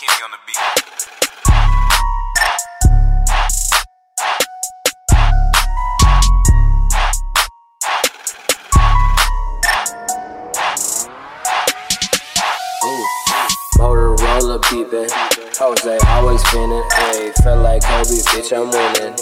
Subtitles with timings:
[0.00, 0.56] Kenny on the beat.
[13.76, 15.10] Motorola beeping.
[15.58, 16.82] Jose always spinning.
[16.92, 19.14] Ayy, felt like Kobe, bitch, I'm winning.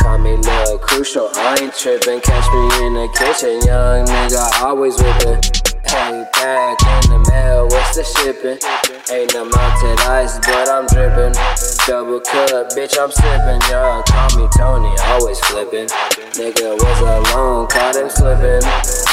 [0.00, 2.20] Call me Lil Krucial, I ain't tripping.
[2.20, 5.57] Catch me in the kitchen, young nigga, always whipping.
[5.86, 8.58] Hey, pack in the mail, what's the shipping?
[9.14, 11.34] Ain't no melted ice, but I'm dripping.
[11.86, 13.60] Double cut, bitch, I'm sipping.
[13.70, 15.86] Y'all call me Tony, always flipping.
[16.34, 19.07] Nigga was alone, caught him slipping.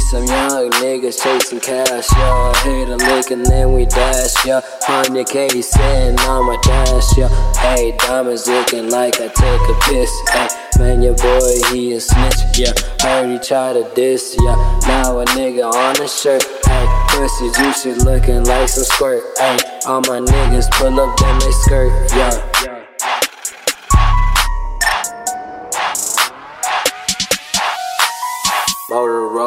[0.00, 2.62] Some young niggas chasing cash, yeah.
[2.64, 4.60] Hit a lick and then we dash, yeah.
[4.82, 7.28] 100k sitting on my dash, yeah.
[7.54, 10.48] Hey, diamonds looking like I took a piss, hey.
[10.80, 12.72] Man, your boy, he a snitch, yeah.
[13.00, 14.56] Heard he try to diss, yeah.
[14.88, 16.86] Now a nigga on the shirt, hey.
[17.10, 19.58] Pussy juicy looking like some squirt, hey.
[19.86, 22.59] All my niggas pull up, then they skirt, yeah.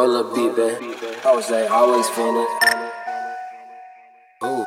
[0.04, 1.23] Motorola beeping.
[1.23, 2.46] Jose always finna.
[4.44, 4.66] Ooh,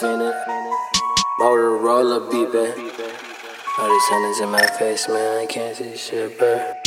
[0.00, 0.32] finna.
[1.38, 2.72] Motorola beeping.
[2.72, 3.12] Eh?
[3.78, 5.42] All these hundreds in my face, man.
[5.42, 6.81] I can't see shit, bro.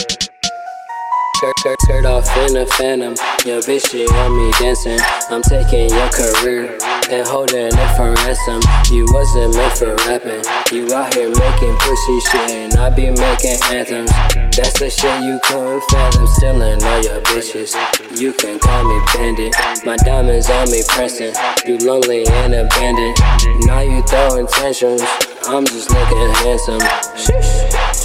[1.35, 3.13] Skirt, skirt off in a phantom.
[3.45, 4.99] Your bitch, she on me dancing.
[5.29, 6.77] I'm taking your career
[7.11, 8.61] and holding it for ransom.
[8.89, 10.43] You wasn't meant for rapping.
[10.71, 14.11] You out here making pussy shit, and I be making anthems.
[14.55, 16.25] That's the shit you couldn't fathom.
[16.39, 17.75] Stealing all your bitches.
[18.17, 19.53] You can call me bandit.
[19.85, 21.35] My diamonds on me pressing.
[21.67, 23.17] You lonely and abandoned.
[23.67, 25.03] Now you throwing tantrums.
[25.47, 26.79] I'm just looking handsome.
[27.19, 28.04] Shush,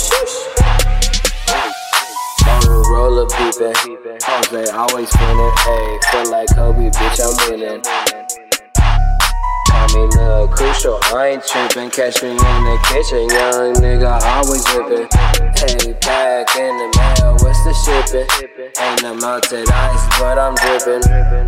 [3.20, 4.22] Motorola beeping.
[4.22, 5.52] Jose always spinning.
[5.66, 7.82] Ayy, feel like Kobe, bitch, I'm winning.
[9.68, 11.90] Call me Lil Krucial, I ain't tripping.
[11.90, 15.08] Catch me in the kitchen, young nigga, always whipping.
[15.56, 18.28] Hey, pack in the mail, what's the shipping?
[18.80, 21.02] Ain't no melted ice, but I'm dripping.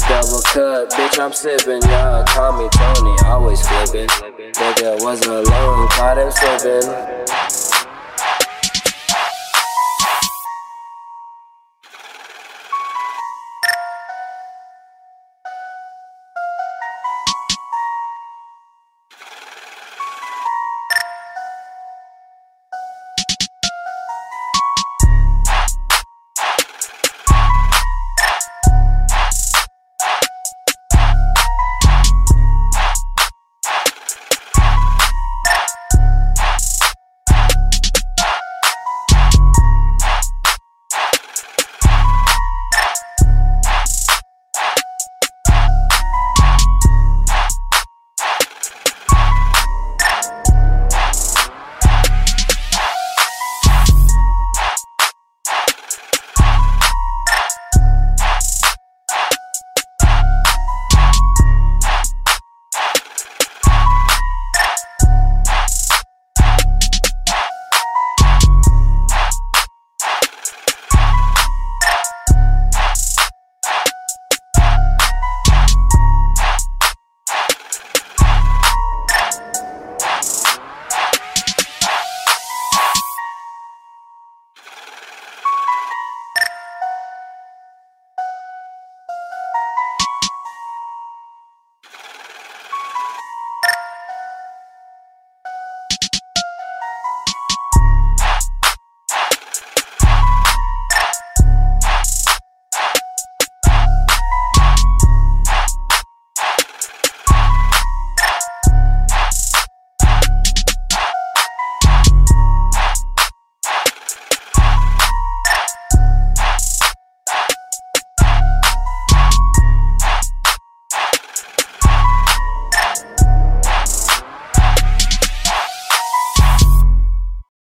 [0.08, 1.82] Double cut, bitch, I'm sipping.
[1.90, 4.08] Y'all call me Tony, always flipping.
[4.08, 7.21] Nigga was alone, caught him slipping.